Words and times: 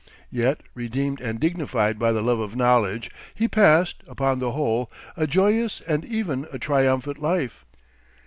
Yet, 0.31 0.61
redeemed 0.73 1.21
and 1.21 1.39
dignified 1.39 1.99
by 1.99 2.11
the 2.11 2.23
love 2.23 2.39
of 2.39 2.55
knowledge, 2.55 3.11
he 3.35 3.47
passed, 3.47 4.01
upon 4.07 4.39
the 4.39 4.53
whole, 4.53 4.91
a 5.15 5.27
joyous 5.27 5.79
and 5.81 6.03
even 6.03 6.47
a 6.51 6.57
triumphant 6.57 7.19
life. 7.21 7.63